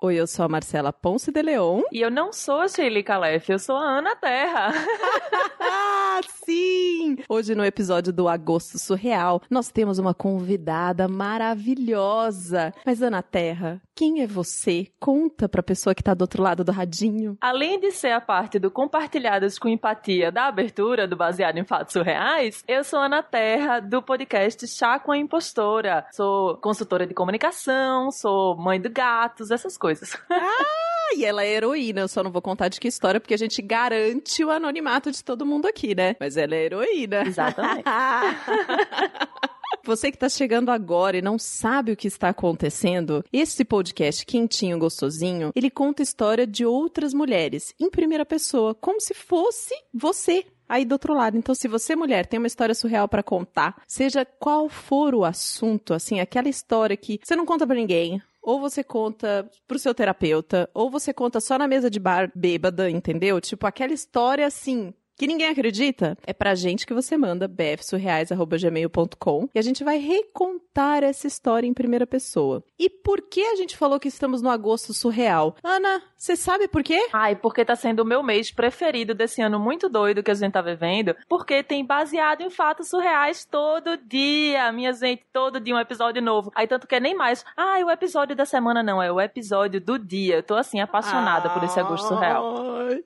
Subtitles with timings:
[0.00, 1.82] Oi, eu sou a Marcela Ponce de Leon.
[1.90, 4.72] E eu não sou a Shirley Calef, eu sou a Ana Terra.
[6.18, 7.18] ah, sim!
[7.28, 12.72] Hoje no episódio do Agosto Surreal, nós temos uma convidada maravilhosa.
[12.86, 14.86] Mas Ana Terra, quem é você?
[15.00, 17.36] Conta pra pessoa que tá do outro lado do radinho.
[17.40, 21.92] Além de ser a parte do Compartilhadas com Empatia da abertura do Baseado em Fatos
[21.92, 26.06] Surreais, eu sou Ana Terra, do podcast Chá com a Impostora.
[26.12, 30.16] Sou consultora de comunicação, sou mãe de gatos, essas coisas coisas.
[30.30, 32.00] Ah, e ela é heroína.
[32.00, 35.22] Eu só não vou contar de que história, porque a gente garante o anonimato de
[35.22, 36.16] todo mundo aqui, né?
[36.18, 37.22] Mas ela é heroína.
[37.26, 37.84] Exatamente.
[39.84, 44.78] Você que está chegando agora e não sabe o que está acontecendo, esse podcast quentinho,
[44.78, 50.44] gostosinho, ele conta a história de outras mulheres em primeira pessoa, como se fosse você
[50.68, 51.38] aí do outro lado.
[51.38, 55.94] Então, se você, mulher, tem uma história surreal para contar, seja qual for o assunto,
[55.94, 60.70] assim, aquela história que você não conta para ninguém, ou você conta pro seu terapeuta,
[60.72, 63.38] ou você conta só na mesa de bar bêbada, entendeu?
[63.42, 69.58] Tipo, aquela história assim, que ninguém acredita, é pra gente que você manda bfsurreais.gmail.com e
[69.58, 72.62] a gente vai recontar essa história em primeira pessoa.
[72.78, 75.56] E por que a gente falou que estamos no agosto surreal?
[75.62, 77.08] Ana, você sabe por quê?
[77.12, 80.52] Ai, porque tá sendo o meu mês preferido desse ano muito doido que a gente
[80.52, 85.80] tá vivendo, porque tem baseado em fatos surreais todo dia, minha gente, todo dia um
[85.80, 86.52] episódio novo.
[86.54, 89.80] Aí tanto que é nem mais, ah, o episódio da semana não, é o episódio
[89.80, 90.36] do dia.
[90.36, 92.54] Eu tô assim apaixonada ah, por esse agosto surreal.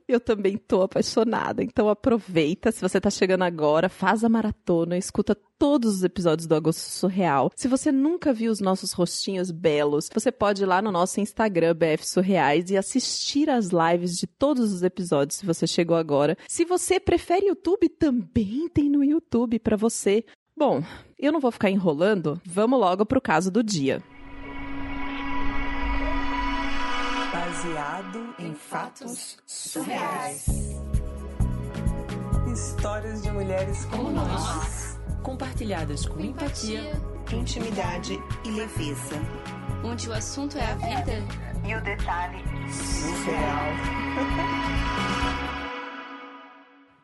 [0.06, 5.36] Eu também tô apaixonada, então aproveita, se você tá chegando agora, faz a maratona, escuta
[5.56, 7.52] todos os episódios do Agosto Surreal.
[7.54, 11.76] Se você nunca viu os nossos rostinhos belos, você pode ir lá no nosso Instagram,
[11.76, 16.36] BF Surreais, e assistir as lives de todos os episódios, se você chegou agora.
[16.48, 20.24] Se você prefere YouTube, também tem no YouTube para você.
[20.56, 20.82] Bom,
[21.16, 24.02] eu não vou ficar enrolando, vamos logo pro caso do dia.
[27.32, 30.46] Baseado em fatos surreais.
[32.52, 34.28] Histórias de mulheres como, como nós.
[34.30, 35.00] nós.
[35.22, 39.16] Compartilhadas com empatia, empatia, intimidade e leveza.
[39.82, 41.24] Onde o assunto é a vida
[41.66, 43.72] e o detalhe surreal.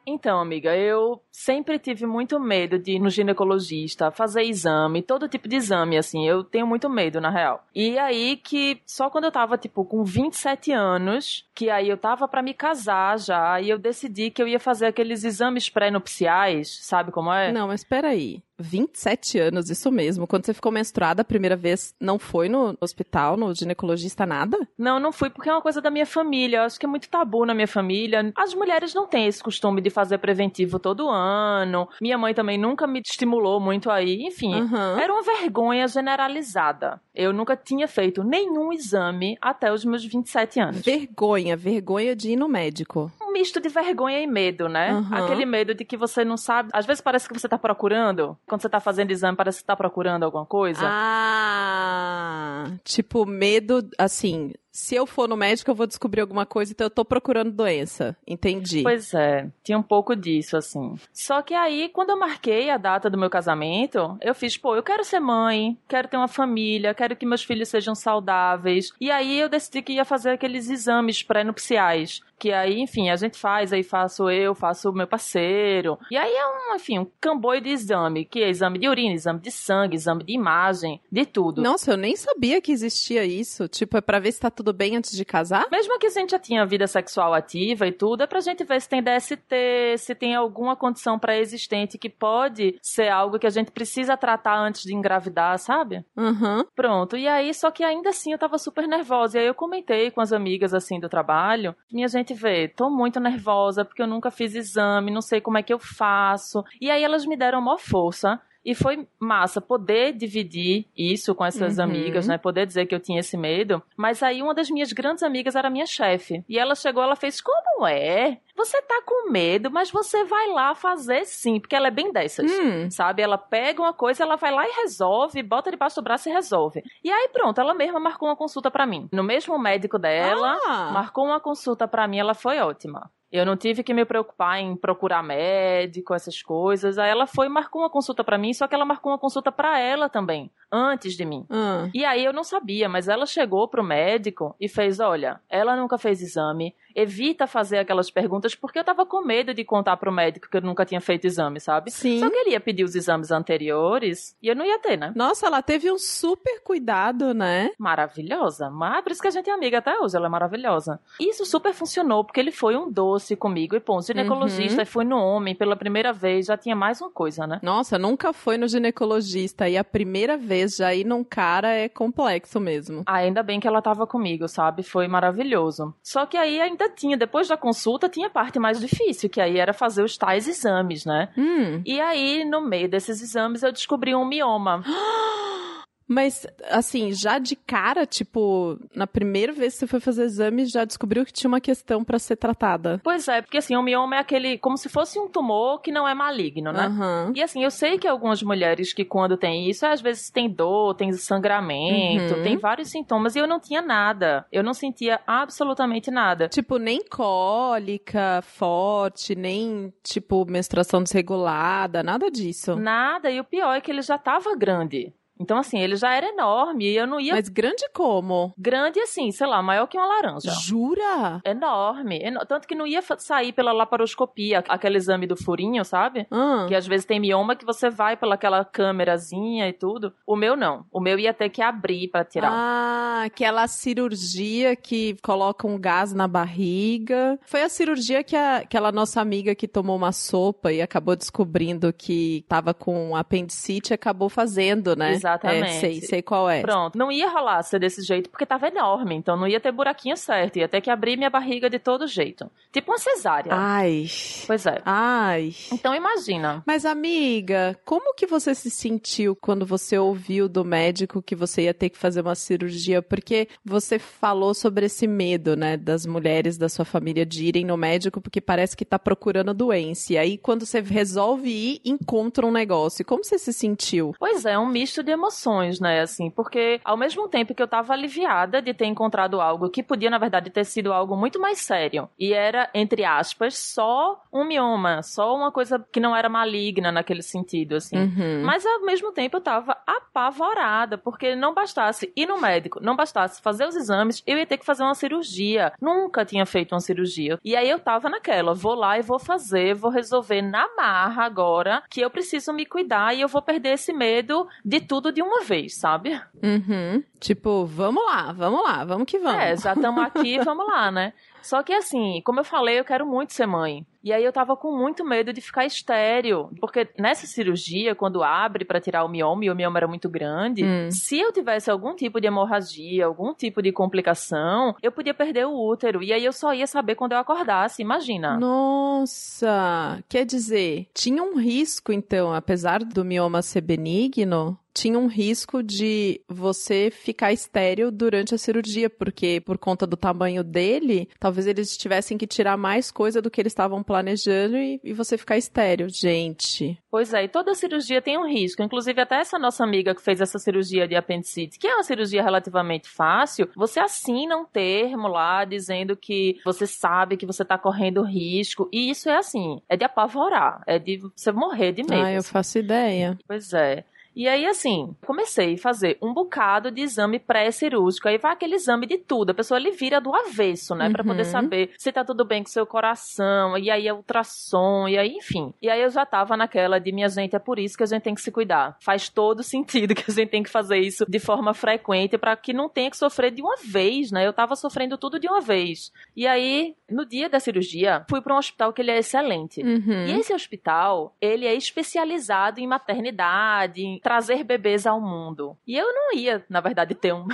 [0.08, 5.46] Então, amiga, eu sempre tive muito medo de ir no ginecologista, fazer exame, todo tipo
[5.46, 6.26] de exame, assim.
[6.26, 7.62] Eu tenho muito medo, na real.
[7.74, 12.26] E aí que só quando eu tava, tipo, com 27 anos, que aí eu tava
[12.26, 17.12] para me casar já, e eu decidi que eu ia fazer aqueles exames pré-nupciais, sabe
[17.12, 17.52] como é?
[17.52, 18.42] Não, mas peraí.
[18.58, 20.26] 27 anos, isso mesmo.
[20.26, 24.58] Quando você ficou menstruada a primeira vez, não foi no hospital, no ginecologista, nada?
[24.76, 26.58] Não, não fui, porque é uma coisa da minha família.
[26.58, 28.32] Eu acho que é muito tabu na minha família.
[28.36, 31.88] As mulheres não têm esse costume de fazer preventivo todo ano.
[32.00, 34.22] Minha mãe também nunca me estimulou muito aí.
[34.22, 34.98] Enfim, uhum.
[34.98, 37.00] era uma vergonha generalizada.
[37.14, 40.80] Eu nunca tinha feito nenhum exame até os meus 27 anos.
[40.82, 44.94] Vergonha, vergonha de ir no médico um misto de vergonha e medo, né?
[44.94, 45.14] Uhum.
[45.14, 46.70] Aquele medo de que você não sabe.
[46.72, 48.36] Às vezes parece que você tá procurando.
[48.48, 50.80] Quando você tá fazendo exame, parece que você tá procurando alguma coisa.
[50.82, 52.64] Ah!
[52.82, 56.90] Tipo, medo, assim, se eu for no médico, eu vou descobrir alguma coisa, então eu
[56.90, 58.16] tô procurando doença.
[58.24, 58.84] Entendi.
[58.84, 60.94] Pois é, tinha um pouco disso, assim.
[61.12, 64.82] Só que aí, quando eu marquei a data do meu casamento, eu fiz, pô, eu
[64.82, 68.92] quero ser mãe, quero ter uma família, quero que meus filhos sejam saudáveis.
[69.00, 72.20] E aí eu decidi que ia fazer aqueles exames pré-nupciais.
[72.38, 75.98] Que aí, enfim, a gente faz, aí faço eu, faço o meu parceiro.
[76.08, 79.40] E aí é um, enfim, um camboio de exame, que é exame de urina, exame
[79.40, 81.60] de sangue, exame de imagem, de tudo.
[81.60, 83.66] Nossa, eu nem sabia que existia isso.
[83.66, 85.66] Tipo, é pra ver se tá tudo bem antes de casar?
[85.70, 88.80] Mesmo que a gente já tinha vida sexual ativa e tudo, é pra gente ver
[88.80, 93.70] se tem DST, se tem alguma condição pré-existente que pode ser algo que a gente
[93.70, 96.04] precisa tratar antes de engravidar, sabe?
[96.16, 96.64] Uhum.
[96.74, 97.16] Pronto.
[97.16, 99.38] E aí, só que ainda assim eu tava super nervosa.
[99.38, 101.74] E aí eu comentei com as amigas assim do trabalho.
[101.90, 105.58] Minha gente gente vê, tô muito nervosa porque eu nunca fiz exame, não sei como
[105.58, 106.62] é que eu faço.
[106.80, 108.40] E aí elas me deram maior força.
[108.68, 111.84] E foi massa poder dividir isso com essas uhum.
[111.84, 112.36] amigas, né?
[112.36, 113.82] Poder dizer que eu tinha esse medo.
[113.96, 116.44] Mas aí uma das minhas grandes amigas era minha chefe.
[116.46, 118.36] E ela chegou, ela fez: Como é?
[118.54, 121.58] Você tá com medo, mas você vai lá fazer sim.
[121.58, 122.90] Porque ela é bem dessas, hum.
[122.90, 123.22] sabe?
[123.22, 126.82] Ela pega uma coisa, ela vai lá e resolve, bota debaixo do braço e resolve.
[127.02, 129.08] E aí pronto, ela mesma marcou uma consulta para mim.
[129.10, 130.90] No mesmo médico dela, ah.
[130.92, 133.10] marcou uma consulta para mim, ela foi ótima.
[133.30, 136.98] Eu não tive que me preocupar em procurar médico, essas coisas.
[136.98, 139.52] Aí ela foi e marcou uma consulta para mim, só que ela marcou uma consulta
[139.52, 141.46] para ela também, antes de mim.
[141.50, 141.90] Hum.
[141.94, 145.98] E aí eu não sabia, mas ela chegou pro médico e fez: olha, ela nunca
[145.98, 150.48] fez exame, evita fazer aquelas perguntas porque eu tava com medo de contar pro médico
[150.50, 151.90] que eu nunca tinha feito exame, sabe?
[151.90, 152.18] Sim.
[152.20, 155.12] Só que ele ia pedir os exames anteriores e eu não ia ter, né?
[155.14, 157.70] Nossa, ela teve um super cuidado, né?
[157.78, 158.70] Maravilhosa.
[158.70, 161.00] Mas por isso que a gente é amiga até hoje, ela é maravilhosa.
[161.20, 163.76] E isso super funcionou, porque ele foi um doce comigo.
[163.76, 164.86] E, pô, um ginecologista Uhum.
[164.86, 167.60] foi no homem pela primeira vez, já tinha mais uma coisa, né?
[167.62, 172.58] Nossa, nunca foi no ginecologista e a primeira vez já ir num cara é complexo
[172.60, 173.02] mesmo.
[173.06, 174.82] Ah, ainda bem que ela tava comigo, sabe?
[174.82, 175.94] Foi maravilhoso.
[176.02, 179.58] Só que aí ainda tinha, depois da consulta, tinha a parte mais difícil, que aí
[179.58, 181.28] era fazer os tais exames, né?
[181.36, 184.82] Hum, E aí, no meio desses exames, eu descobri um mioma.
[186.08, 190.84] mas assim, já de cara, tipo, na primeira vez que você foi fazer exame, já
[190.84, 193.00] descobriu que tinha uma questão pra ser tratada.
[193.04, 196.08] Pois é, porque assim, o mioma é aquele, como se fosse um tumor que não
[196.08, 196.86] é maligno, né?
[196.86, 197.32] Aham.
[197.36, 200.94] E assim, eu sei que algumas mulheres que quando tem isso, às vezes tem dor,
[200.94, 202.42] tem sangramento, Uhum.
[202.42, 204.46] tem vários sintomas, e eu não tinha nada.
[204.50, 206.48] Eu não sentia absolutamente nada.
[206.48, 212.76] Tipo, nem cólica forte, nem, tipo, menstruação desregulada, nada disso.
[212.76, 215.12] Nada, e o pior é que ele já tava grande.
[215.38, 217.34] Então, assim, ele já era enorme e eu não ia.
[217.34, 218.52] Mas grande como?
[218.58, 220.50] Grande assim, sei lá, maior que uma laranja.
[220.62, 221.40] Jura?
[221.44, 222.18] Enorme.
[222.22, 226.26] eno- Tanto que não ia sair pela laparoscopia, aquele exame do furinho, sabe?
[226.30, 226.66] Ah.
[226.68, 230.12] Que às vezes tem mioma que você vai pela aquela câmerazinha e tudo.
[230.26, 230.84] O meu não.
[230.92, 232.50] O meu ia ter que abrir pra tirar.
[232.52, 237.38] Ah, aquela cirurgia que coloca um gás na barriga.
[237.46, 241.92] Foi a cirurgia que a- aquela nossa amiga que tomou uma sopa e acabou descobrindo
[241.92, 245.12] que tava com apendicite acabou fazendo, né?
[245.28, 245.76] Exatamente.
[245.76, 246.60] É, sei, sei qual é.
[246.60, 250.16] Pronto, não ia rolar ser desse jeito porque tava enorme, então não ia ter buraquinho
[250.16, 252.50] certo, ia ter que abrir minha barriga de todo jeito.
[252.72, 253.52] Tipo uma cesárea.
[253.54, 254.06] Ai.
[254.46, 254.80] Pois é.
[254.84, 255.54] Ai.
[255.72, 256.62] Então imagina.
[256.66, 261.74] Mas amiga, como que você se sentiu quando você ouviu do médico que você ia
[261.74, 263.02] ter que fazer uma cirurgia?
[263.02, 267.76] Porque você falou sobre esse medo, né, das mulheres da sua família de irem no
[267.76, 270.12] médico porque parece que tá procurando doença.
[270.12, 273.04] E aí quando você resolve ir, encontra um negócio.
[273.04, 274.14] Como você se sentiu?
[274.18, 276.00] Pois é, um misto de emoções, né?
[276.00, 280.08] Assim, porque ao mesmo tempo que eu tava aliviada de ter encontrado algo que podia,
[280.08, 282.08] na verdade, ter sido algo muito mais sério.
[282.18, 287.22] E era, entre aspas, só um mioma, só uma coisa que não era maligna naquele
[287.22, 287.98] sentido, assim.
[287.98, 288.42] Uhum.
[288.44, 293.42] Mas ao mesmo tempo eu tava apavorada, porque não bastasse ir no médico, não bastasse
[293.42, 295.72] fazer os exames, eu ia ter que fazer uma cirurgia.
[295.80, 297.38] Nunca tinha feito uma cirurgia.
[297.44, 301.82] E aí eu tava naquela, vou lá e vou fazer, vou resolver na marra agora
[301.90, 305.42] que eu preciso me cuidar e eu vou perder esse medo de tudo de uma
[305.42, 306.20] vez, sabe?
[306.42, 307.02] Uhum.
[307.20, 309.42] Tipo, vamos lá, vamos lá, vamos que vamos.
[309.42, 311.12] É, já estamos aqui, vamos lá, né?
[311.42, 313.86] Só que assim, como eu falei, eu quero muito ser mãe.
[314.04, 318.64] E aí eu tava com muito medo de ficar estéreo, porque nessa cirurgia, quando abre
[318.64, 320.90] pra tirar o mioma, e o mioma era muito grande, Hum.
[320.90, 325.52] se eu tivesse algum tipo de hemorragia, algum tipo de complicação, eu podia perder o
[325.54, 326.02] útero.
[326.02, 328.36] E aí eu só ia saber quando eu acordasse, imagina.
[328.38, 335.62] Nossa, quer dizer, tinha um risco então, apesar do mioma ser benigno, tinha um risco
[335.62, 341.76] de você ficar estéril durante a cirurgia, porque por conta do tamanho dele, talvez eles
[341.76, 345.88] tivessem que tirar mais coisa do que eles estavam planejando e, e você ficar estéril.
[345.88, 348.62] Gente, Pois é, e toda cirurgia tem um risco.
[348.62, 352.22] Inclusive, até essa nossa amiga que fez essa cirurgia de apendicite, que é uma cirurgia
[352.22, 358.02] relativamente fácil, você assina um termo lá dizendo que você sabe que você tá correndo
[358.02, 358.68] risco.
[358.72, 362.02] E isso é assim, é de apavorar, é de você morrer de medo.
[362.02, 363.18] ah, eu faço ideia.
[363.26, 363.84] Pois é.
[364.14, 368.08] E aí, assim, comecei a fazer um bocado de exame pré-cirúrgico.
[368.08, 369.30] Aí vai aquele exame de tudo.
[369.30, 370.90] A pessoa ele vira do avesso, né?
[370.90, 371.30] Pra poder Uhum.
[371.30, 373.56] saber se tá tudo bem com o seu coração.
[373.56, 374.88] E aí é ultrassom.
[374.88, 375.52] E aí, enfim.
[375.62, 378.02] E aí eu já tava naquela de minha gente, é por isso que a gente
[378.02, 378.76] tem que se cuidar.
[378.80, 382.52] Faz todo sentido que a gente tem que fazer isso de forma frequente pra que
[382.52, 384.26] não tenha que sofrer de uma vez, né?
[384.26, 385.92] Eu tava sofrendo tudo de uma vez.
[386.16, 389.62] E aí, no dia da cirurgia, fui pra um hospital que ele é excelente.
[389.62, 390.06] Uhum.
[390.06, 395.56] E esse hospital, ele é especializado em maternidade, trazer bebês ao mundo.
[395.66, 397.26] E eu não ia, na verdade, ter um.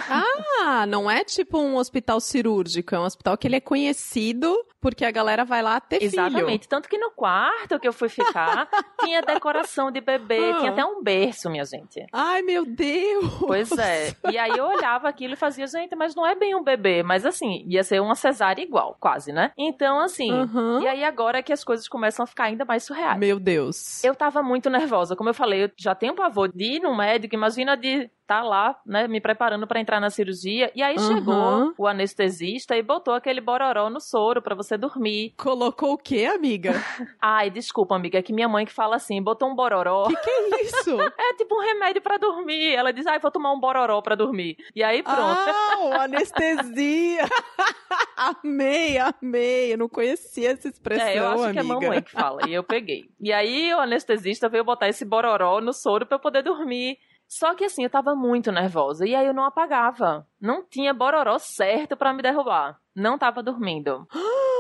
[0.67, 4.55] Ah, não é tipo um hospital cirúrgico, é um hospital que ele é conhecido
[4.85, 6.09] porque a galera vai lá ter filho.
[6.11, 6.69] Exatamente.
[6.69, 8.69] Tanto que no quarto que eu fui ficar,
[9.01, 10.59] tinha decoração de bebê, Ah.
[10.59, 12.05] tinha até um berço, minha gente.
[12.13, 13.25] Ai, meu Deus!
[13.41, 14.13] Pois é.
[14.31, 17.25] E aí eu olhava aquilo e fazia, gente, mas não é bem um bebê, mas
[17.25, 19.53] assim, ia ser uma cesárea igual, quase, né?
[19.57, 20.31] Então, assim.
[20.31, 20.83] Aham.
[20.83, 23.19] E aí agora é que as coisas começam a ficar ainda mais surreais.
[23.19, 24.05] Meu Deus.
[24.05, 25.17] Eu tava muito nervosa.
[25.17, 27.35] Como eu falei, eu já tenho pavor de ir no médico.
[27.35, 30.73] Imagina de estar lá, né, me preparando pra entrar na cirurgia.
[30.75, 31.15] E aí Aham.
[31.15, 35.35] chegou o anestesista e botou aquele bororó no soro pra você dormir.
[35.37, 36.73] Colocou o quê, amiga?
[37.21, 40.09] Ai, desculpa, amiga, é que minha mãe que fala assim, botou um bororó.
[40.09, 40.97] que que é isso?
[41.19, 42.75] É tipo um remédio pra dormir.
[42.75, 44.57] Ela diz, ai, vou tomar um bororó pra dormir.
[44.75, 45.21] E aí pronto.
[45.21, 47.25] Ah, o anestesia.
[48.17, 49.73] amei, amei.
[49.73, 51.53] Eu não conhecia essa expressão, É, eu acho amiga.
[51.53, 52.49] que é mamãe que fala.
[52.49, 53.05] E eu peguei.
[53.21, 56.99] E aí o anestesista veio botar esse bororó no soro pra eu poder dormir.
[57.29, 59.07] Só que assim, eu tava muito nervosa.
[59.07, 60.27] E aí eu não apagava.
[60.41, 62.79] Não tinha bororó certo pra me derrubar.
[62.95, 64.07] Não tava dormindo.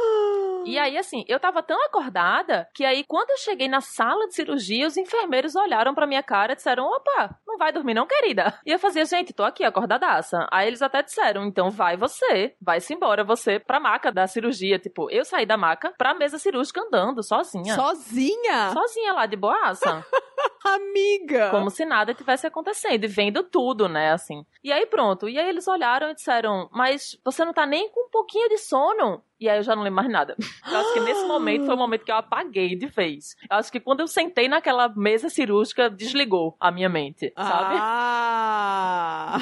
[0.66, 4.34] E aí, assim, eu tava tão acordada que aí, quando eu cheguei na sala de
[4.34, 8.58] cirurgia, os enfermeiros olharam pra minha cara e disseram: opa, não vai dormir, não, querida?
[8.64, 10.46] E eu fazia, gente, tô aqui, acordadaça.
[10.50, 14.78] Aí eles até disseram: então vai você, vai-se embora, você pra maca da cirurgia.
[14.78, 17.74] Tipo, eu saí da maca pra mesa cirúrgica andando, sozinha.
[17.74, 18.70] Sozinha?
[18.72, 20.02] Sozinha lá de boaça.
[20.64, 21.50] Amiga!
[21.50, 24.46] Como se nada tivesse acontecendo e vendo tudo, né, assim.
[24.62, 25.28] E aí pronto.
[25.28, 28.56] E aí eles olharam e disseram: Mas você não tá nem com um pouquinho de
[28.56, 29.22] sono?
[29.40, 30.36] E aí eu já não lembro mais nada.
[30.70, 33.34] Eu acho que nesse momento foi o momento que eu apaguei de vez.
[33.50, 37.74] Eu acho que quando eu sentei naquela mesa cirúrgica, desligou a minha mente, sabe?
[37.78, 39.38] Ah!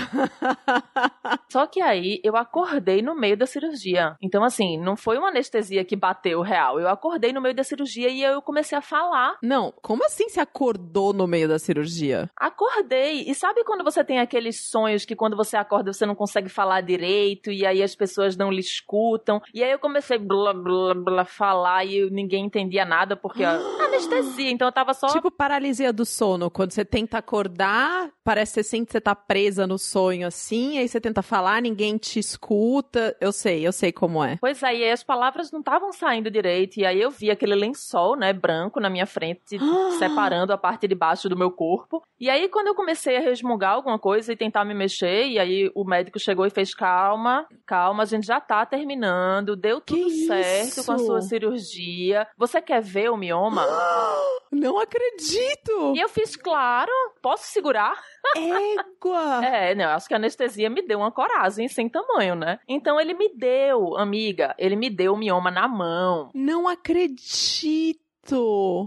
[1.50, 4.16] Só que aí eu acordei no meio da cirurgia.
[4.22, 6.80] Então, assim, não foi uma anestesia que bateu real.
[6.80, 9.36] Eu acordei no meio da cirurgia e eu comecei a falar.
[9.42, 12.30] Não, como assim se acordou no meio da cirurgia?
[12.36, 13.24] Acordei.
[13.28, 16.80] E sabe quando você tem aqueles sonhos que quando você acorda você não consegue falar
[16.80, 19.40] direito e aí as pessoas não lhe escutam?
[19.52, 24.50] E aí eu comecei blá blá blá falar e ninguém entendia nada porque anestesia.
[24.50, 28.70] Então eu tava só Tipo paralisia do sono, quando você tenta acordar, parece que você
[28.70, 33.16] sente que você tá presa no sonho assim, aí você tenta falar, ninguém te escuta.
[33.20, 34.38] Eu sei, eu sei como é.
[34.40, 37.54] Pois é, e aí as palavras não estavam saindo direito, e aí eu vi aquele
[37.54, 39.58] lençol, né, branco na minha frente,
[39.98, 42.02] separando a parte de baixo do meu corpo.
[42.20, 45.70] E aí, quando eu comecei a resmungar alguma coisa e tentar me mexer, e aí
[45.74, 50.26] o médico chegou e fez: calma, calma, a gente já tá terminando, deu tudo Que
[50.26, 51.06] certo com a isso?
[51.06, 52.26] sua cirurgia.
[52.36, 53.66] Você quer ver o mioma?
[54.52, 55.94] Não acredito!
[55.96, 57.98] e eu fiz, claro, posso segurar?
[58.36, 59.40] Égua!
[59.44, 59.72] É?
[59.74, 62.58] Eu acho que a anestesia me deu uma coragem sem tamanho, né?
[62.68, 66.30] Então ele me deu, amiga, ele me deu o mioma na mão.
[66.34, 68.00] Não acredito!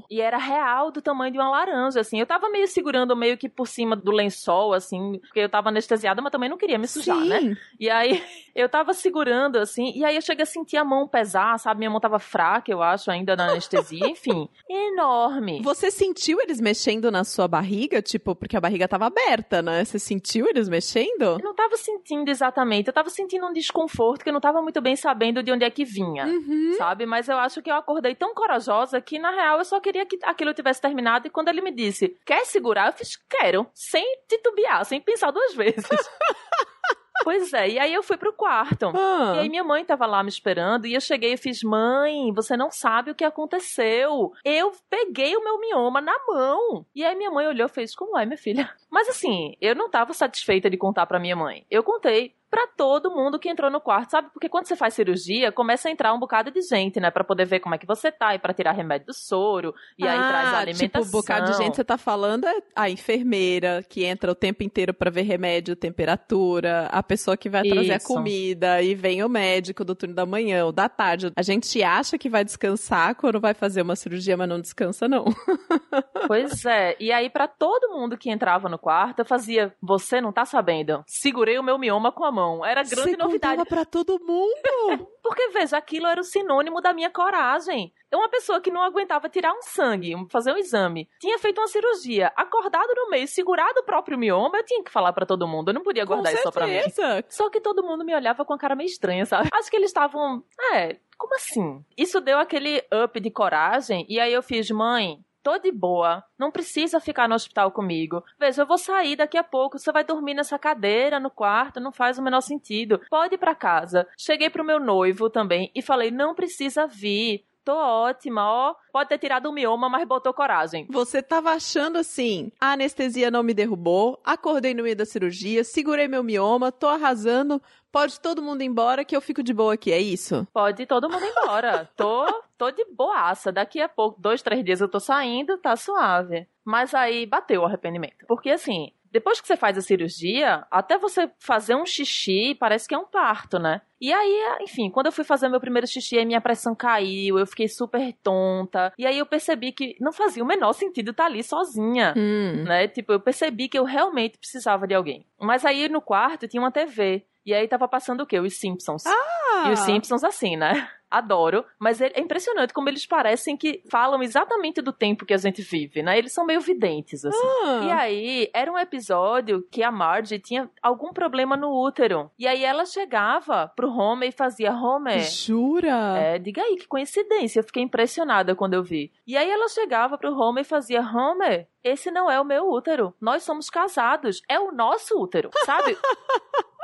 [0.09, 2.19] E era real do tamanho de uma laranja, assim.
[2.19, 6.21] Eu tava meio segurando meio que por cima do lençol, assim, porque eu tava anestesiada,
[6.21, 7.27] mas também não queria me sujar, Sim.
[7.27, 7.57] né?
[7.79, 8.23] E aí
[8.55, 11.79] eu tava segurando, assim, e aí eu cheguei a sentir a mão pesar, sabe?
[11.79, 14.47] Minha mão tava fraca, eu acho, ainda na anestesia, enfim.
[14.69, 15.61] Enorme.
[15.61, 18.01] Você sentiu eles mexendo na sua barriga?
[18.01, 19.83] Tipo, porque a barriga tava aberta, né?
[19.83, 21.23] Você sentiu eles mexendo?
[21.23, 24.79] Eu não tava sentindo exatamente, eu tava sentindo um desconforto que eu não tava muito
[24.81, 26.25] bem sabendo de onde é que vinha.
[26.25, 26.75] Uhum.
[26.77, 27.05] sabe?
[27.05, 30.19] Mas eu acho que eu acordei tão corajosa que, na real, eu só queria que
[30.23, 31.27] aquilo tivesse terminado.
[31.27, 32.87] E quando ele me disse, quer segurar?
[32.87, 33.65] Eu fiz, quero.
[33.73, 35.85] Sem titubear, sem pensar duas vezes.
[37.23, 38.91] pois é, e aí eu fui pro quarto.
[38.95, 39.33] Ah.
[39.35, 42.55] E aí minha mãe tava lá me esperando e eu cheguei e fiz, mãe, você
[42.55, 44.31] não sabe o que aconteceu.
[44.43, 46.85] Eu peguei o meu mioma na mão.
[46.93, 48.69] E aí minha mãe olhou e fez, como é, minha filha?
[48.91, 51.65] Mas assim, eu não tava satisfeita de contar pra minha mãe.
[51.69, 54.29] Eu contei pra todo mundo que entrou no quarto, sabe?
[54.31, 57.11] Porque quando você faz cirurgia, começa a entrar um bocado de gente, né?
[57.11, 59.73] Pra poder ver como é que você tá e pra tirar remédio do soro.
[59.97, 61.05] E aí ah, traz a alimentação.
[61.05, 64.63] Tipo, um bocado de gente você tá falando é a enfermeira que entra o tempo
[64.63, 68.07] inteiro pra ver remédio, temperatura, a pessoa que vai trazer a Isso.
[68.07, 71.31] comida, e vem o médico do turno da manhã, o da tarde.
[71.35, 75.25] A gente acha que vai descansar quando vai fazer uma cirurgia, mas não descansa, não.
[76.27, 76.95] Pois é.
[76.99, 81.03] E aí, pra todo mundo que entrava no quarto, eu fazia, você não tá sabendo?
[81.05, 82.65] Segurei o meu mioma com a mão.
[82.65, 83.63] Era grande você novidade.
[83.65, 85.09] pra todo mundo.
[85.23, 87.93] Porque, veja, aquilo era o sinônimo da minha coragem.
[88.11, 91.67] É uma pessoa que não aguentava tirar um sangue, fazer um exame, tinha feito uma
[91.67, 95.69] cirurgia, acordado no meio, segurado o próprio mioma, eu tinha que falar pra todo mundo.
[95.69, 96.73] Eu não podia guardar com isso só pra mim.
[96.73, 97.25] certeza.
[97.29, 99.49] Só que todo mundo me olhava com a cara meio estranha, sabe?
[99.51, 100.43] Acho que eles estavam.
[100.73, 101.83] É, como assim?
[101.97, 105.19] Isso deu aquele up de coragem, e aí eu fiz, mãe.
[105.45, 108.23] Tô de boa, não precisa ficar no hospital comigo.
[108.39, 111.91] Veja, eu vou sair daqui a pouco, você vai dormir nessa cadeira no quarto, não
[111.91, 112.99] faz o menor sentido.
[113.11, 114.07] Pode ir pra casa.
[114.17, 117.45] Cheguei pro meu noivo também e falei: não precisa vir.
[117.65, 118.75] Tô ótima, ó.
[118.93, 120.85] Pode ter tirado o mioma, mas botou coragem.
[120.91, 126.07] Você tava achando assim, a anestesia não me derrubou, acordei no meio da cirurgia, segurei
[126.07, 127.59] meu mioma, tô arrasando,
[127.91, 130.47] pode todo mundo ir embora que eu fico de boa aqui, é isso?
[130.53, 131.89] Pode todo mundo embora.
[131.97, 133.51] tô, tô de boaça.
[133.51, 136.47] Daqui a pouco, dois, três dias eu tô saindo, tá suave.
[136.63, 138.27] Mas aí bateu o arrependimento.
[138.27, 142.93] Porque assim, depois que você faz a cirurgia, até você fazer um xixi, parece que
[142.93, 143.79] é um parto, né?
[144.01, 147.47] E aí, enfim, quando eu fui fazer meu primeiro xixi, aí minha pressão caiu, eu
[147.47, 148.91] fiquei super tonta.
[148.97, 152.13] E aí eu percebi que não fazia o menor sentido estar ali sozinha.
[152.17, 152.65] Hum.
[152.65, 152.89] Né?
[152.89, 155.25] Tipo, eu percebi que eu realmente precisava de alguém.
[155.39, 157.25] Mas aí no quarto tinha uma TV.
[157.45, 158.39] E aí tava passando o quê?
[158.39, 159.05] Os Simpsons.
[159.05, 160.89] Ah, E os Simpsons assim, né?
[161.09, 165.61] adoro, mas é impressionante como eles parecem que falam exatamente do tempo que a gente
[165.61, 166.17] vive, né?
[166.17, 167.47] Eles são meio videntes, assim.
[167.63, 167.81] Ah.
[167.85, 172.29] E aí, era um episódio que a Marge tinha algum problema no útero.
[172.37, 176.17] E aí ela chegava pro Homer e fazia, Homer, Jura?
[176.17, 177.59] é, diga aí, que coincidência.
[177.59, 179.11] Eu fiquei impressionada quando eu vi.
[179.25, 183.13] E aí ela chegava pro Homer e fazia: Homer, esse não é o meu útero.
[183.21, 184.41] Nós somos casados.
[184.49, 185.97] É o nosso útero, sabe?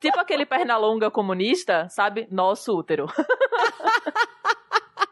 [0.00, 2.26] tipo aquele perna longa comunista, sabe?
[2.30, 3.06] Nosso útero.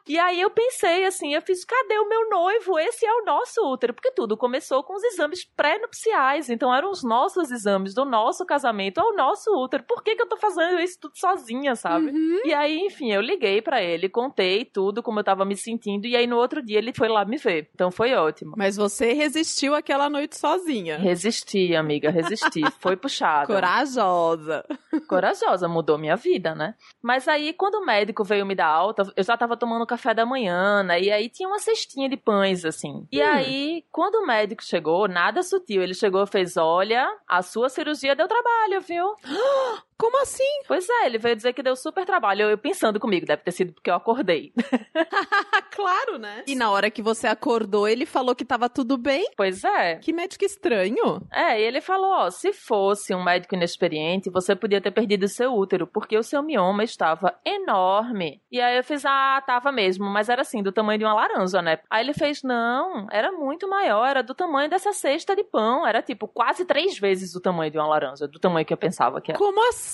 [0.09, 2.79] E aí eu pensei assim, eu fiz, cadê o meu noivo?
[2.79, 3.93] Esse é o nosso útero.
[3.93, 6.49] Porque tudo começou com os exames pré-nupciais.
[6.49, 9.85] Então eram os nossos exames do nosso casamento ao nosso útero.
[9.85, 12.07] Por que, que eu tô fazendo isso tudo sozinha, sabe?
[12.07, 12.41] Uhum.
[12.45, 16.07] E aí, enfim, eu liguei pra ele, contei tudo, como eu tava me sentindo.
[16.07, 17.69] E aí no outro dia ele foi lá me ver.
[17.75, 18.55] Então foi ótimo.
[18.57, 20.97] Mas você resistiu aquela noite sozinha.
[20.97, 22.63] Resisti, amiga, resisti.
[22.81, 23.47] Foi puxado.
[23.47, 24.65] Corajosa.
[25.09, 26.75] corajosa, mudou minha vida, né?
[27.03, 30.25] Mas aí, quando o médico veio me dar alta, eu já tava tomando café da
[30.27, 31.01] manhã, né?
[31.01, 33.07] E aí tinha uma cestinha de pães, assim.
[33.13, 33.27] E Hum.
[33.27, 38.15] aí, quando o médico chegou, nada sutil, ele chegou e fez: Olha, a sua cirurgia
[38.17, 39.15] deu trabalho, viu?
[39.99, 40.63] Como assim?
[40.67, 42.43] Pois é, ele veio dizer que deu super trabalho.
[42.43, 44.53] Eu, eu pensando comigo, deve ter sido porque eu acordei.
[45.75, 46.45] claro, né?
[46.47, 49.29] E na hora que você acordou, ele falou que tava tudo bem?
[49.37, 49.97] pois é.
[49.97, 51.21] Que médico estranho.
[51.33, 55.53] É, e ele falou, ó, se fosse um médico inexperiente, você podia ter perdido seu
[55.53, 58.41] útero, porque o seu mioma estava enorme.
[58.53, 61.61] E aí eu fiz, ah, tava mesmo, mas era assim, do tamanho de uma laranja,
[61.61, 61.81] né?
[61.91, 66.03] Aí ele fez, não, era muito maior, era do tamanho dessa cesta de pão, era
[66.03, 69.33] tipo quase três vezes o tamanho de uma laranja, do tamanho que eu pensava que
[69.33, 69.39] era.
[69.39, 69.88] Como assim?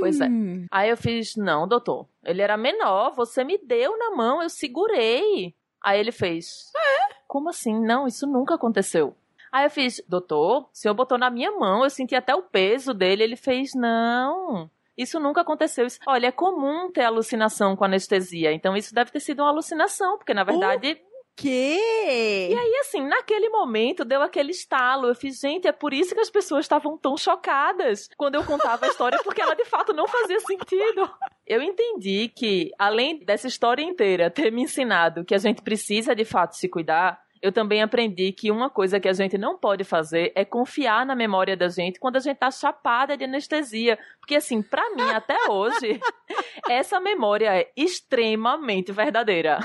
[0.00, 0.28] Pois é.
[0.70, 5.54] Aí eu fiz, não, doutor, ele era menor, você me deu na mão, eu segurei.
[5.82, 7.14] Aí ele fez, é?
[7.26, 7.78] Como assim?
[7.80, 9.14] Não, isso nunca aconteceu.
[9.52, 12.92] Aí eu fiz, doutor, o senhor botou na minha mão, eu senti até o peso
[12.92, 13.22] dele.
[13.22, 14.70] Ele fez, não.
[14.96, 15.86] Isso nunca aconteceu.
[16.06, 18.52] Olha, é comum ter alucinação com anestesia.
[18.52, 21.00] Então isso deve ter sido uma alucinação, porque na verdade.
[21.36, 22.48] Que?
[22.50, 25.08] E aí, assim, naquele momento deu aquele estalo.
[25.08, 28.86] Eu fiz, gente, é por isso que as pessoas estavam tão chocadas quando eu contava
[28.86, 31.10] a história, porque ela de fato não fazia sentido.
[31.46, 36.24] Eu entendi que, além dessa história inteira ter me ensinado que a gente precisa de
[36.24, 40.32] fato se cuidar, eu também aprendi que uma coisa que a gente não pode fazer
[40.34, 43.98] é confiar na memória da gente quando a gente tá chapada de anestesia.
[44.20, 46.00] Porque, assim, pra mim, até hoje,
[46.66, 49.58] essa memória é extremamente verdadeira.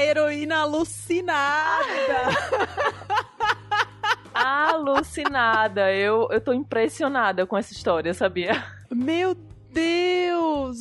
[0.00, 2.30] A heroína alucinada!
[4.32, 5.92] Alucinada.
[5.92, 8.64] Eu, eu tô impressionada com essa história, sabia?
[8.90, 9.49] Meu Deus!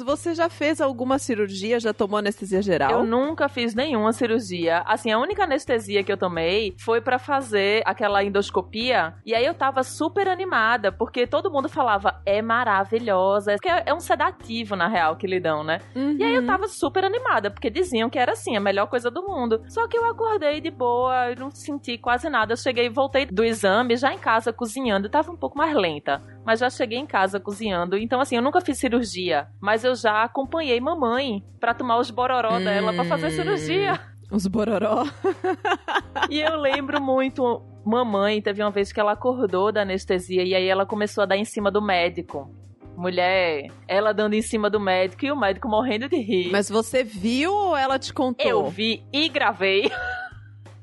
[0.06, 1.80] Você já fez alguma cirurgia?
[1.80, 2.92] Já tomou anestesia geral?
[2.92, 4.82] Eu nunca fiz nenhuma cirurgia.
[4.86, 9.14] Assim, a única anestesia que eu tomei foi pra fazer aquela endoscopia.
[9.26, 13.54] E aí eu tava super animada, porque todo mundo falava, é maravilhosa.
[13.54, 15.80] Porque é um sedativo, na real, que lhe dão, né?
[15.96, 16.18] Uhum.
[16.18, 19.24] E aí eu tava super animada, porque diziam que era assim, a melhor coisa do
[19.24, 19.62] mundo.
[19.68, 22.54] Só que eu acordei de boa, eu não senti quase nada.
[22.54, 26.22] Eu cheguei, voltei do exame, já em casa cozinhando, eu tava um pouco mais lenta.
[26.50, 27.96] Mas já cheguei em casa cozinhando.
[27.96, 32.58] Então, assim, eu nunca fiz cirurgia, mas eu já acompanhei mamãe pra tomar os bororó
[32.58, 33.30] dela pra fazer Hum.
[33.30, 34.00] cirurgia.
[34.32, 35.04] Os bororó.
[36.28, 40.66] E eu lembro muito, mamãe, teve uma vez que ela acordou da anestesia e aí
[40.68, 42.50] ela começou a dar em cima do médico.
[42.98, 46.50] Mulher, ela dando em cima do médico e o médico morrendo de rir.
[46.52, 48.44] Mas você viu ou ela te contou?
[48.50, 49.84] eu vi e gravei.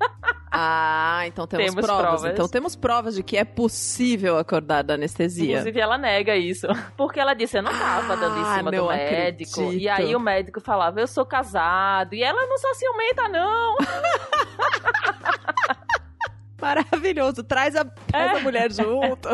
[0.58, 2.06] Ah, então temos, Temos provas.
[2.06, 2.32] provas.
[2.32, 5.50] Então temos provas de que é possível acordar da anestesia.
[5.50, 6.66] Inclusive, ela nega isso.
[6.96, 9.60] Porque ela disse, eu não tava Ah, dando em cima não do médico.
[9.60, 9.72] acredito.
[9.74, 12.14] E aí o médico falava, eu sou casado.
[12.14, 13.76] E ela não sou ciumenta, não.
[16.60, 17.44] Maravilhoso.
[17.44, 18.40] Traz a, traz É.
[18.40, 19.28] a mulher junto.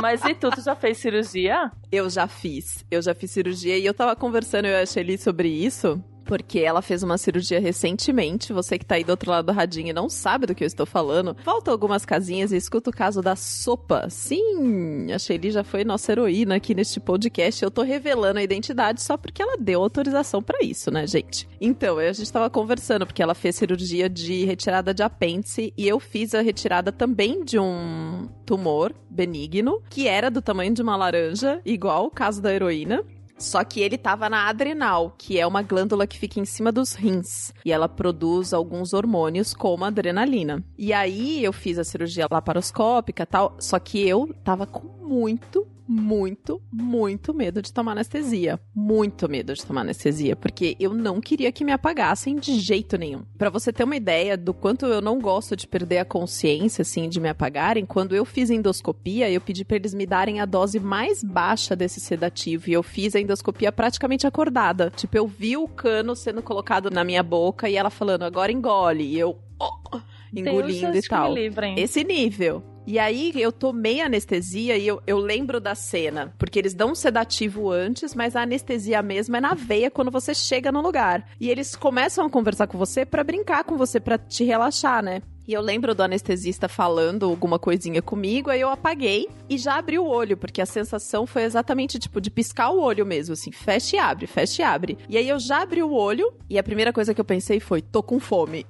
[0.00, 1.72] Mas e tu, tu já fez cirurgia?
[1.90, 2.84] Eu já fiz.
[2.90, 6.02] Eu já fiz cirurgia e eu tava conversando eu e a Shelly sobre isso.
[6.24, 8.52] Porque ela fez uma cirurgia recentemente.
[8.52, 10.66] Você que tá aí do outro lado do radinho e não sabe do que eu
[10.66, 14.08] estou falando, volta algumas casinhas e escuta o caso da sopa.
[14.08, 17.62] Sim, a Shelly já foi nossa heroína aqui neste podcast.
[17.62, 21.48] Eu tô revelando a identidade só porque ela deu autorização pra isso, né, gente?
[21.60, 25.98] Então, a gente tava conversando porque ela fez cirurgia de retirada de apêndice e eu
[26.00, 31.60] fiz a retirada também de um tumor benigno, que era do tamanho de uma laranja,
[31.64, 33.04] igual o caso da heroína.
[33.38, 36.94] Só que ele tava na adrenal, que é uma glândula que fica em cima dos
[36.94, 37.52] rins.
[37.64, 40.62] E ela produz alguns hormônios, como adrenalina.
[40.78, 43.56] E aí eu fiz a cirurgia laparoscópica tal.
[43.58, 48.58] Só que eu tava com muito muito, muito medo de tomar anestesia.
[48.74, 53.22] Muito medo de tomar anestesia, porque eu não queria que me apagassem de jeito nenhum.
[53.36, 57.08] Pra você ter uma ideia do quanto eu não gosto de perder a consciência, assim,
[57.08, 60.80] de me apagarem, quando eu fiz endoscopia, eu pedi pra eles me darem a dose
[60.80, 62.68] mais baixa desse sedativo.
[62.68, 64.90] E eu fiz a endoscopia praticamente acordada.
[64.94, 69.04] Tipo, eu vi o cano sendo colocado na minha boca e ela falando, agora engole.
[69.04, 69.38] E eu.
[69.60, 70.00] oh,
[70.34, 71.34] engolindo Deus e tal.
[71.76, 72.73] Esse nível.
[72.86, 76.34] E aí eu tomei anestesia e eu, eu lembro da cena.
[76.38, 80.34] Porque eles dão um sedativo antes, mas a anestesia mesmo é na veia quando você
[80.34, 81.26] chega no lugar.
[81.40, 85.22] E eles começam a conversar com você pra brincar com você, pra te relaxar, né?
[85.46, 89.98] E eu lembro do anestesista falando alguma coisinha comigo, aí eu apaguei e já abri
[89.98, 93.96] o olho, porque a sensação foi exatamente tipo de piscar o olho mesmo, assim, fecha
[93.96, 94.98] e abre, fecha e abre.
[95.06, 97.82] E aí eu já abri o olho e a primeira coisa que eu pensei foi:
[97.82, 98.64] tô com fome.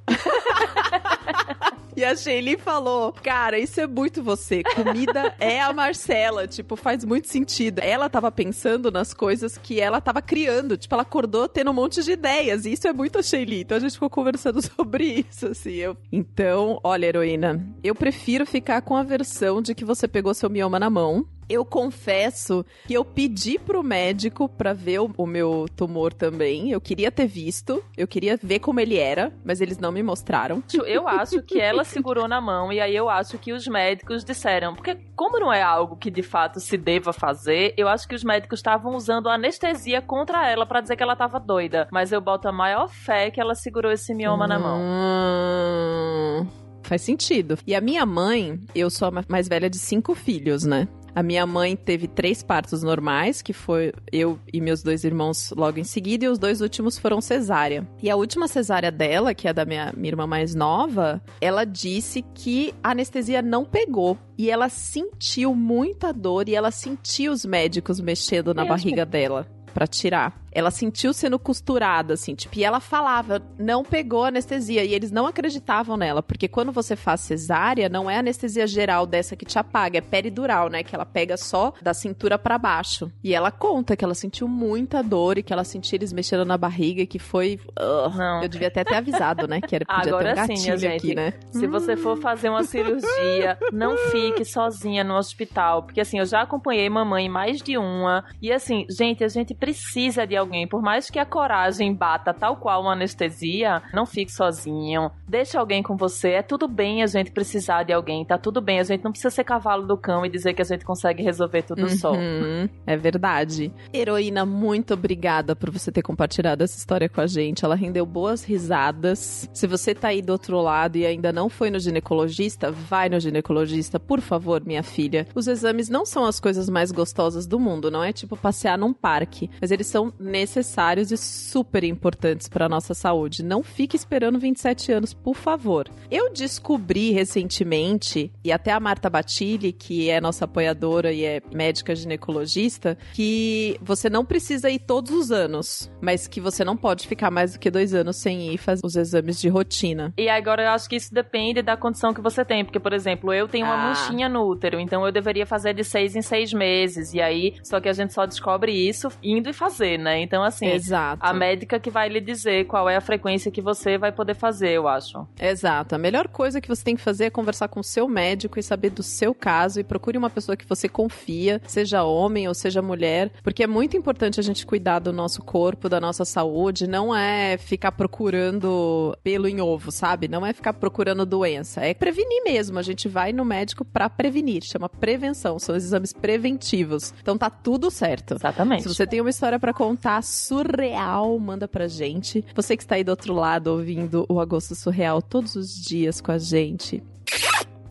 [1.97, 4.63] E a Shelly falou: Cara, isso é muito você.
[4.63, 6.47] Comida é a Marcela.
[6.47, 7.81] Tipo, faz muito sentido.
[7.81, 10.77] Ela tava pensando nas coisas que ela tava criando.
[10.77, 12.65] Tipo, ela acordou tendo um monte de ideias.
[12.65, 13.61] E isso é muito a Shelly.
[13.61, 15.75] Então a gente ficou conversando sobre isso, assim.
[15.75, 15.97] Eu...
[16.11, 20.79] Então, olha, heroína, eu prefiro ficar com a versão de que você pegou seu mioma
[20.79, 21.27] na mão.
[21.49, 26.71] Eu confesso que eu pedi pro médico pra ver o, o meu tumor também.
[26.71, 30.63] Eu queria ter visto, eu queria ver como ele era, mas eles não me mostraram.
[30.87, 34.75] Eu acho que ela segurou na mão e aí eu acho que os médicos disseram,
[34.75, 38.25] porque como não é algo que de fato se deva fazer, eu acho que os
[38.25, 41.89] médicos estavam usando anestesia contra ela pra dizer que ela tava doida.
[41.93, 44.81] Mas eu boto a maior fé que ela segurou esse mioma na mão.
[44.81, 46.47] Hum,
[46.83, 47.57] Faz sentido.
[47.67, 50.87] E a minha mãe, eu sou a mais velha de cinco filhos, né?
[51.15, 55.79] A minha mãe teve três partos normais, que foi eu e meus dois irmãos logo
[55.79, 57.87] em seguida, e os dois últimos foram cesárea.
[58.03, 61.65] E a última cesárea dela, que é a da minha, minha irmã mais nova, ela
[61.65, 64.19] disse que a anestesia não pegou.
[64.37, 69.87] E ela sentiu muita dor e ela sentiu os médicos mexendo na barriga dela pra
[69.87, 70.44] tirar.
[70.55, 74.85] Ela sentiu sendo costurada, assim, tipo, e ela falava, não pegou anestesia.
[74.85, 79.37] E eles não acreditavam nela, porque quando você faz cesárea, não é anestesia geral dessa
[79.37, 80.83] que te apaga, é peridural, né?
[80.83, 83.11] Que ela pega só da cintura pra baixo.
[83.23, 86.57] E ela conta que ela sentiu muita dor e que ela sentiu eles mexendo na
[86.57, 87.59] barriga e que foi.
[87.79, 88.15] Ugh.
[88.17, 88.43] Não.
[88.43, 89.61] Eu devia até ter avisado, né?
[89.61, 91.15] Que era, podia Agora ter um sim, gatilho aqui, gente.
[91.17, 91.33] né?
[91.51, 95.83] Se você for fazer uma cirurgia, não fique sozinha no hospital.
[95.83, 98.25] Porque assim, eu já acompanhei mamãe mais de uma.
[98.41, 100.67] E assim, gente, a gente precisa de alguém.
[100.67, 105.11] Por mais que a coragem bata tal qual uma anestesia, não fique sozinho.
[105.29, 106.31] Deixa alguém com você.
[106.31, 108.25] É tudo bem a gente precisar de alguém.
[108.25, 108.79] Tá tudo bem.
[108.79, 111.63] A gente não precisa ser cavalo do cão e dizer que a gente consegue resolver
[111.63, 112.13] tudo só.
[112.13, 113.73] Uhum, é verdade.
[113.93, 117.65] Heroína, muito obrigada por você ter compartilhado essa história com a gente.
[117.65, 119.49] Ela rendeu boas risadas.
[119.53, 123.19] Se você tá aí do outro lado e ainda não foi no ginecologista, vai no
[123.19, 125.27] ginecologista, por favor, minha filha.
[125.35, 128.93] Os exames não são as coisas mais gostosas do mundo, não é tipo passear num
[128.93, 133.43] parque, mas eles são necessários e super importantes para nossa saúde.
[133.45, 135.89] Não fique esperando 27 anos, por favor.
[136.11, 141.95] Eu descobri recentemente, e até a Marta Batilli, que é nossa apoiadora e é médica
[141.95, 147.31] ginecologista, que você não precisa ir todos os anos, mas que você não pode ficar
[147.31, 150.13] mais do que dois anos sem ir fazer os exames de rotina.
[150.19, 152.65] E agora eu acho que isso depende da condição que você tem.
[152.65, 153.89] Porque, por exemplo, eu tenho uma Ah.
[153.89, 157.15] manchinha no útero, então eu deveria fazer de seis em seis meses.
[157.15, 160.21] E aí, só que a gente só descobre isso indo e fazer, né?
[160.25, 161.25] Então, assim, Exato.
[161.25, 164.71] a médica que vai lhe dizer qual é a frequência que você vai poder fazer,
[164.71, 165.27] eu acho.
[165.39, 165.95] Exato.
[165.95, 168.63] A melhor coisa que você tem que fazer é conversar com o seu médico e
[168.63, 172.81] saber do seu caso e procure uma pessoa que você confia, seja homem ou seja
[172.81, 177.15] mulher, porque é muito importante a gente cuidar do nosso corpo, da nossa saúde, não
[177.15, 180.27] é ficar procurando pelo em ovo, sabe?
[180.29, 182.79] Não é ficar procurando doença, é prevenir mesmo.
[182.79, 187.13] A gente vai no médico pra prevenir, chama prevenção, são os exames preventivos.
[187.21, 188.35] Então tá tudo certo.
[188.35, 188.83] Exatamente.
[188.83, 192.45] Se você tem uma história pra contar surreal, manda pra gente.
[192.55, 196.33] Você que está aí do outro lado ouvindo o Agosto Surreal todos os dias com
[196.33, 197.03] a gente.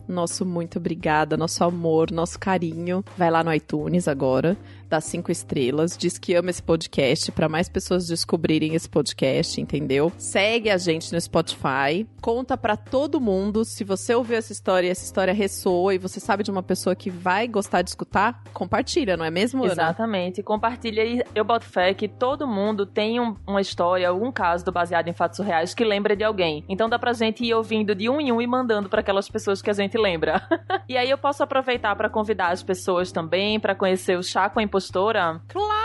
[0.06, 3.04] Nosso muito obrigada, nosso amor, nosso carinho.
[3.16, 4.56] Vai lá no iTunes agora,
[4.88, 10.12] dá cinco estrelas, diz que ama esse podcast pra mais pessoas descobrirem esse podcast, entendeu?
[10.18, 13.64] Segue a gente no Spotify, conta pra todo mundo.
[13.64, 16.94] Se você ouviu essa história e essa história ressoa e você sabe de uma pessoa
[16.94, 19.72] que vai gostar de escutar, compartilha, não é mesmo, Ana?
[19.72, 20.42] Exatamente.
[20.42, 24.72] Compartilha e eu boto fé que todo mundo tem um- uma história, algum caso do
[24.72, 26.64] baseado em fatos reais que lembra de alguém.
[26.68, 29.60] Então dá pra gente ir ouvindo de um em um e mandando pra aquelas pessoas
[29.62, 30.42] que a gente lembra.
[30.88, 34.58] e aí eu posso aproveitar pra convidar as pessoas também pra conhecer o Chá com
[34.60, 35.40] a Impostora.
[35.46, 35.84] Claro!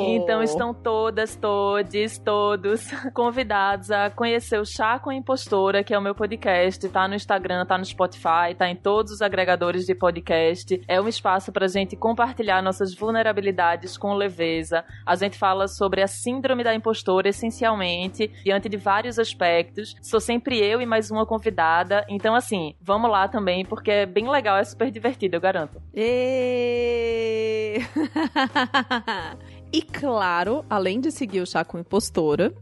[0.00, 5.98] Então estão todas, todes, todos convidados a conhecer o Chá com a Impostora, que é
[5.98, 6.88] o meu podcast.
[6.88, 10.80] Tá no Instagram, tá no Spotify, tá em todos os agregadores de podcast.
[10.86, 14.84] É um espaço pra gente compartilhar nossas vulnerabilidades com leveza.
[15.04, 19.96] A gente fala sobre a síndrome da impostora, essencialmente, diante de vários aspectos.
[20.00, 22.04] Sou sempre eu e mais uma convidada.
[22.08, 25.82] Então, assim, vamos lá também, porque é bem legal, é super divertido, eu garanto.
[25.92, 27.78] E...
[29.72, 32.52] e claro, além de seguir o Chá com Impostora,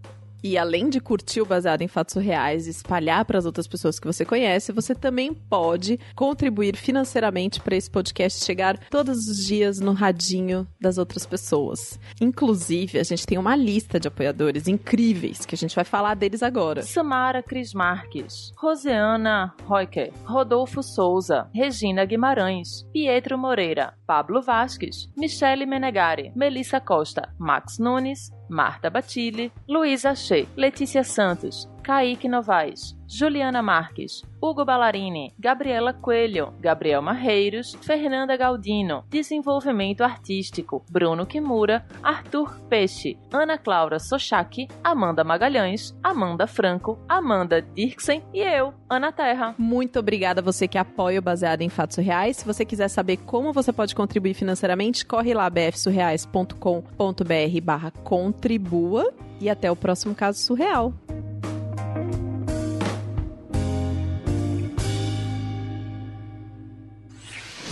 [0.42, 3.98] e além de curtir o Baseado em Fatos Reais e espalhar para as outras pessoas
[3.98, 9.80] que você conhece, você também pode contribuir financeiramente para esse podcast chegar todos os dias
[9.80, 11.98] no radinho das outras pessoas.
[12.20, 16.42] Inclusive, a gente tem uma lista de apoiadores incríveis que a gente vai falar deles
[16.42, 16.82] agora.
[16.82, 26.32] Samara Cris Marques, Roseana Roiker, Rodolfo Souza, Regina Guimarães, Pietro Moreira, Pablo Vasques, Michele Menegari,
[26.34, 34.64] Melissa Costa, Max Nunes, Marta Batilli, Luísa Che, Letícia Santos, Kaique Novaes, Juliana Marques, Hugo
[34.64, 44.00] Ballarini, Gabriela Coelho, Gabriel Marreiros, Fernanda Galdino, Desenvolvimento Artístico, Bruno Kimura, Arthur Peixe, Ana Cláudia
[44.00, 49.54] Sochaki, Amanda Magalhães, Amanda Franco, Amanda Dirksen e eu, Ana Terra.
[49.56, 52.38] Muito obrigada a você que apoia o Baseado em Fatos Reais.
[52.38, 59.48] Se você quiser saber como você pode contribuir financeiramente, corre lá bfsurreais.com.br barra contribua e
[59.48, 60.92] até o próximo caso surreal.